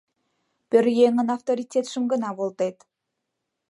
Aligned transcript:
Пӧръеҥын 0.69 1.27
авторитетшым 1.35 2.03
гына 2.11 2.29
волтет. 2.37 2.77